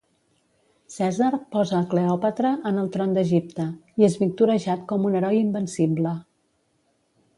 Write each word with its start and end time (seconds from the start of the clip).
Cèsar 0.93 1.27
posa 1.55 1.75
a 1.79 1.81
Cleòpatra 1.91 2.53
en 2.71 2.81
el 2.85 2.89
tron 2.95 3.13
d'Egipte, 3.17 3.67
i 4.01 4.09
és 4.09 4.17
victorejat 4.23 4.89
com 4.93 5.07
un 5.11 5.19
heroi 5.21 5.39
invencible. 5.43 6.17